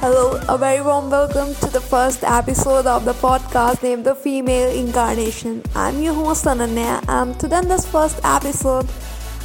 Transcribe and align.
Hello, 0.00 0.40
a 0.48 0.56
very 0.56 0.80
warm 0.80 1.10
welcome 1.10 1.56
to 1.56 1.66
the 1.66 1.80
first 1.80 2.22
episode 2.22 2.86
of 2.86 3.04
the 3.04 3.14
podcast 3.14 3.82
named 3.82 4.04
The 4.04 4.14
Female 4.14 4.70
Incarnation. 4.70 5.60
I'm 5.74 6.00
your 6.00 6.14
host 6.14 6.44
Ananya, 6.44 7.04
and 7.08 7.38
today 7.40 7.58
in 7.58 7.66
this 7.66 7.84
first 7.84 8.20
episode, 8.22 8.86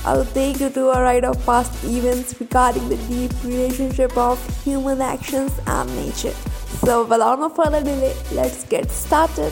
I'll 0.06 0.26
take 0.26 0.60
you 0.60 0.70
to 0.70 0.90
a 0.92 1.02
ride 1.02 1.26
of 1.26 1.44
past 1.44 1.84
events 1.84 2.40
regarding 2.40 2.88
the 2.88 2.98
deep 3.10 3.32
relationship 3.44 4.16
of 4.16 4.38
human 4.64 5.02
actions 5.02 5.52
and 5.66 5.90
nature. 5.96 6.36
So, 6.86 7.04
without 7.04 7.40
no 7.40 7.50
further 7.50 7.82
delay, 7.84 8.16
let's 8.32 8.64
get 8.66 8.92
started. 8.92 9.52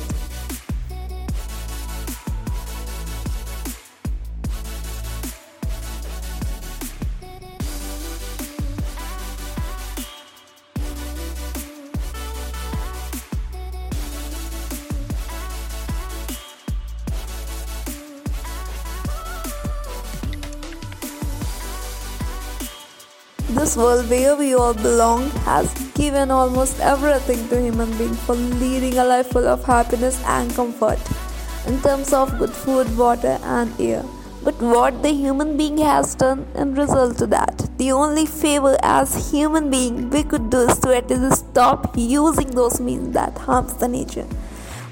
This 23.56 23.76
world 23.76 24.10
where 24.10 24.38
we 24.38 24.54
all 24.56 24.74
belong 24.74 25.30
has 25.46 25.68
given 25.94 26.32
almost 26.32 26.80
everything 26.80 27.50
to 27.50 27.62
human 27.62 27.92
beings 27.98 28.18
for 28.22 28.34
leading 28.34 28.98
a 28.98 29.04
life 29.04 29.28
full 29.28 29.46
of 29.46 29.66
happiness 29.66 30.24
and 30.26 30.56
comfort 30.56 31.00
in 31.68 31.82
terms 31.82 32.14
of 32.14 32.40
good 32.40 32.50
food, 32.50 32.98
water 32.98 33.38
and 33.44 33.70
air. 33.78 34.06
But 34.42 34.56
what 34.62 35.04
the 35.04 35.12
human 35.12 35.58
being 35.58 35.80
has 35.80 36.16
done 36.16 36.48
in 36.56 36.76
result 36.76 37.18
to 37.18 37.28
that, 37.28 37.70
the 37.78 37.92
only 37.92 38.26
favor 38.26 38.78
as 38.84 39.30
human 39.30 39.70
being 39.70 40.10
we 40.10 40.24
could 40.24 40.50
do 40.50 40.60
is 40.60 40.80
to 40.80 40.96
at 40.96 41.10
least 41.10 41.50
stop 41.50 41.94
using 41.98 42.52
those 42.52 42.80
means 42.80 43.14
that 43.16 43.38
harms 43.38 43.74
the 43.74 43.90
nature. 43.90 44.28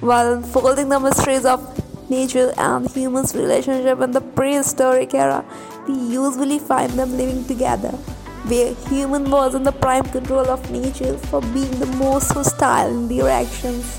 While 0.02 0.34
unfolding 0.34 0.90
the 0.90 1.00
mysteries 1.00 1.46
of 1.46 1.64
nature 2.10 2.54
and 2.58 2.92
humans' 2.92 3.34
relationship 3.34 4.02
in 4.02 4.12
the 4.12 4.22
prehistoric 4.22 5.14
era, 5.14 5.46
we 5.88 5.94
usually 5.94 6.60
find 6.60 6.92
them 6.92 7.16
living 7.16 7.46
together 7.46 7.98
where 8.46 8.74
human 8.90 9.30
was 9.30 9.56
in 9.56 9.64
the 9.64 9.72
prime 9.72 10.04
control 10.06 10.48
of 10.50 10.72
nature 10.72 11.18
for 11.18 11.42
being 11.42 11.72
the 11.80 11.86
most 11.98 12.32
hostile 12.32 12.90
in 12.90 13.08
their 13.08 13.30
actions. 13.30 13.98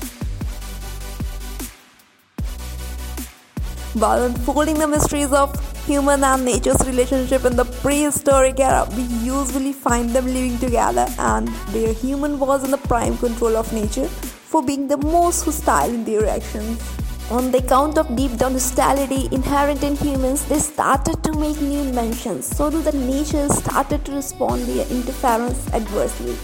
While 3.93 4.23
unfolding 4.23 4.79
the 4.79 4.87
mysteries 4.87 5.33
of 5.33 5.51
human 5.85 6.23
and 6.23 6.45
nature's 6.45 6.85
relationship 6.87 7.43
in 7.43 7.55
the 7.55 7.65
prehistoric 7.65 8.59
era, 8.59 8.87
we 8.95 9.03
usually 9.03 9.73
find 9.73 10.09
them 10.11 10.25
living 10.27 10.57
together 10.59 11.07
and 11.19 11.49
where 11.73 11.93
human 11.93 12.39
was 12.39 12.63
in 12.63 12.71
the 12.71 12.77
prime 12.77 13.17
control 13.17 13.57
of 13.57 13.71
nature 13.73 14.07
for 14.07 14.63
being 14.63 14.87
the 14.87 14.97
most 14.97 15.43
hostile 15.43 15.89
in 15.89 16.05
their 16.05 16.25
actions. 16.27 17.00
On 17.31 17.49
the 17.49 17.59
account 17.59 17.97
of 17.97 18.13
deep 18.13 18.35
down 18.35 18.51
hostility 18.51 19.29
inherent 19.33 19.83
in 19.83 19.95
humans, 19.95 20.43
they 20.49 20.59
started 20.59 21.23
to 21.23 21.31
make 21.31 21.61
new 21.61 21.79
inventions, 21.79 22.45
so 22.45 22.69
that 22.69 22.91
the 22.91 22.97
nature 22.97 23.47
started 23.47 24.03
to 24.03 24.11
respond 24.11 24.63
via 24.63 24.85
interference 24.89 25.65
adversely. 25.73 26.35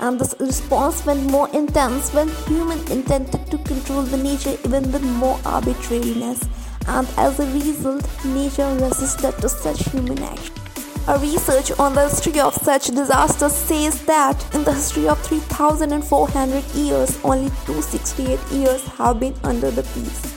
And 0.00 0.18
this 0.18 0.34
response 0.40 1.04
went 1.04 1.30
more 1.30 1.50
intense 1.50 2.14
when 2.14 2.30
humans 2.46 2.90
intended 2.90 3.46
to 3.50 3.58
control 3.58 4.04
the 4.04 4.16
nature 4.16 4.56
even 4.64 4.90
with 4.90 5.02
more 5.02 5.38
arbitrariness, 5.44 6.48
and 6.86 7.06
as 7.18 7.38
a 7.38 7.46
result, 7.52 8.08
nature 8.24 8.74
resisted 8.76 9.36
to 9.42 9.50
such 9.50 9.84
human 9.90 10.22
action. 10.22 10.65
A 11.08 11.20
research 11.20 11.70
on 11.78 11.94
the 11.94 12.08
history 12.08 12.40
of 12.40 12.52
such 12.52 12.88
disasters 12.88 13.52
says 13.52 14.04
that 14.06 14.54
in 14.56 14.64
the 14.64 14.72
history 14.72 15.06
of 15.06 15.20
3400 15.24 16.64
years, 16.74 17.16
only 17.22 17.48
268 17.64 18.40
years 18.50 18.82
have 18.98 19.20
been 19.20 19.36
under 19.44 19.70
the 19.70 19.84
peace. 19.94 20.34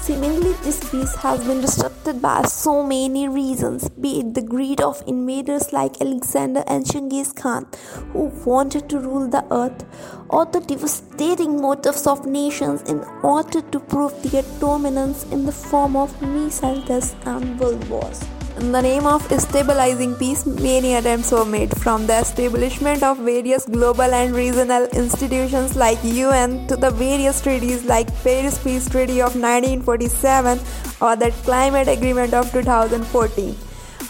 Seemingly, 0.00 0.52
this 0.62 0.78
peace 0.90 1.12
has 1.16 1.44
been 1.44 1.60
disrupted 1.60 2.22
by 2.22 2.42
so 2.42 2.84
many 2.84 3.26
reasons, 3.28 3.88
be 3.88 4.20
it 4.20 4.34
the 4.34 4.42
greed 4.42 4.80
of 4.80 5.02
invaders 5.08 5.72
like 5.72 6.00
Alexander 6.00 6.62
and 6.68 6.86
Genghis 6.86 7.32
Khan, 7.32 7.66
who 8.12 8.26
wanted 8.44 8.88
to 8.90 9.00
rule 9.00 9.26
the 9.28 9.44
earth, 9.50 9.84
or 10.28 10.46
the 10.46 10.60
devastating 10.60 11.60
motives 11.60 12.06
of 12.06 12.24
nations 12.26 12.82
in 12.82 13.00
order 13.24 13.60
to 13.60 13.80
prove 13.80 14.14
their 14.22 14.44
dominance 14.60 15.24
in 15.32 15.46
the 15.46 15.50
form 15.50 15.96
of 15.96 16.22
missile 16.22 16.80
tests 16.82 17.16
and 17.24 17.58
world 17.58 17.88
wars. 17.88 18.24
In 18.58 18.72
the 18.72 18.80
name 18.80 19.06
of 19.06 19.22
stabilizing 19.38 20.14
peace, 20.14 20.46
many 20.46 20.94
attempts 20.94 21.30
were 21.30 21.44
made 21.44 21.76
from 21.76 22.06
the 22.06 22.18
establishment 22.20 23.02
of 23.02 23.18
various 23.18 23.66
global 23.66 24.14
and 24.18 24.34
regional 24.34 24.86
institutions 24.94 25.76
like 25.76 25.98
UN 26.02 26.66
to 26.68 26.76
the 26.76 26.90
various 26.90 27.42
treaties 27.42 27.84
like 27.84 28.08
Paris 28.24 28.56
Peace 28.64 28.88
Treaty 28.88 29.20
of 29.20 29.36
1947 29.36 30.58
or 31.02 31.16
the 31.16 31.32
Climate 31.44 31.86
Agreement 31.86 32.32
of 32.32 32.50
2014. 32.50 33.54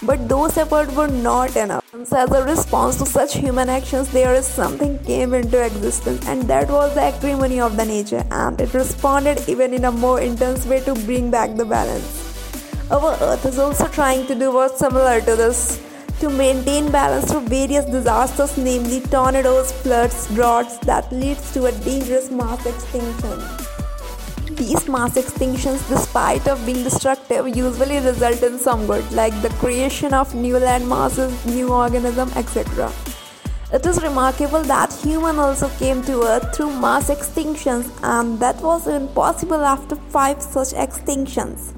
But 0.03 0.29
those 0.29 0.57
efforts 0.57 0.95
were 0.95 1.09
not 1.09 1.57
enough. 1.57 1.83
As 1.93 2.13
a 2.13 2.45
response 2.45 2.99
to 2.99 3.07
such 3.07 3.35
human 3.35 3.69
actions, 3.69 4.13
there 4.13 4.35
is 4.35 4.47
something 4.47 5.01
came 5.01 5.35
into 5.35 5.61
existence, 5.61 6.25
and 6.29 6.43
that 6.43 6.71
was 6.71 6.95
the 6.95 7.03
acrimony 7.03 7.59
of 7.59 7.77
the 7.77 7.85
nature, 7.85 8.25
and 8.31 8.61
it 8.61 8.73
responded 8.75 9.43
even 9.49 9.75
in 9.75 9.87
a 9.87 9.91
more 9.91 10.21
intense 10.21 10.65
way 10.67 10.81
to 10.85 10.95
bring 10.95 11.33
back 11.33 11.57
the 11.57 11.65
balance. 11.65 12.26
Our 12.89 13.17
Earth 13.21 13.45
is 13.45 13.59
also 13.59 13.89
trying 13.89 14.29
to 14.29 14.35
do 14.37 14.53
what's 14.53 14.79
similar 14.79 15.21
to 15.21 15.35
this 15.35 15.83
to 16.21 16.31
maintain 16.31 16.93
balance 16.93 17.29
through 17.29 17.49
various 17.49 17.85
disasters, 17.85 18.57
namely 18.57 19.01
tornadoes, 19.01 19.73
floods, 19.73 20.29
droughts 20.35 20.79
that 20.91 21.11
leads 21.13 21.53
to 21.55 21.67
a 21.67 21.73
dangerous 21.73 22.31
mass 22.31 22.65
extinction. 22.65 23.43
These 24.55 24.89
mass 24.89 25.17
extinctions, 25.17 25.87
despite 25.89 26.47
of 26.47 26.65
being 26.65 26.85
destructive, 26.85 27.49
usually 27.49 27.99
result 27.99 28.45
in 28.45 28.57
some 28.57 28.87
good, 28.87 29.11
like 29.11 29.35
the 29.43 29.51
creation 29.59 30.15
of 30.15 30.33
new 30.37 30.57
land 30.57 30.89
masses, 30.89 31.45
new 31.45 31.73
organisms, 31.73 32.37
etc. 32.37 32.93
It 33.73 33.85
is 33.85 34.01
remarkable 34.01 34.63
that 34.63 34.93
human 34.93 35.41
also 35.41 35.69
came 35.71 36.03
to 36.05 36.23
Earth 36.23 36.55
through 36.55 36.73
mass 36.81 37.11
extinctions, 37.11 37.91
and 38.05 38.39
that 38.39 38.61
was 38.63 38.87
impossible 38.87 39.65
after 39.65 39.97
five 39.97 40.41
such 40.41 40.69
extinctions. 40.69 41.76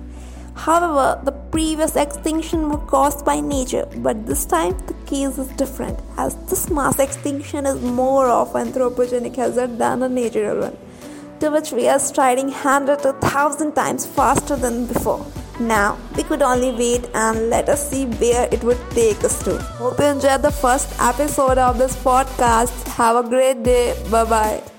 However, 0.58 1.20
the 1.22 1.32
previous 1.52 1.94
extinction 1.94 2.68
were 2.68 2.84
caused 2.94 3.24
by 3.24 3.40
nature, 3.40 3.86
but 3.98 4.26
this 4.26 4.44
time 4.44 4.76
the 4.86 4.94
case 5.06 5.38
is 5.38 5.48
different 5.62 5.98
as 6.16 6.34
this 6.50 6.68
mass 6.68 6.98
extinction 6.98 7.64
is 7.64 7.80
more 7.80 8.28
of 8.28 8.52
anthropogenic 8.52 9.36
hazard 9.36 9.78
than 9.78 10.02
a 10.02 10.08
natural 10.08 10.60
one, 10.62 10.76
to 11.40 11.50
which 11.50 11.70
we 11.70 11.86
are 11.88 12.00
striding 12.00 12.48
hundred 12.50 12.98
to 13.04 13.12
thousand 13.14 13.74
times 13.74 14.04
faster 14.04 14.56
than 14.56 14.86
before. 14.86 15.24
Now, 15.60 15.98
we 16.16 16.22
could 16.22 16.42
only 16.42 16.72
wait 16.72 17.08
and 17.14 17.50
let 17.50 17.68
us 17.68 17.88
see 17.90 18.06
where 18.06 18.48
it 18.52 18.62
would 18.62 18.80
take 18.90 19.22
us 19.24 19.42
to. 19.44 19.58
Hope 19.78 19.98
you 19.98 20.06
enjoyed 20.06 20.42
the 20.42 20.52
first 20.52 20.88
episode 21.00 21.58
of 21.58 21.78
this 21.78 21.96
podcast. 21.96 22.86
Have 22.94 23.24
a 23.24 23.28
great 23.28 23.62
day. 23.62 23.94
Bye 24.10 24.24
bye. 24.24 24.77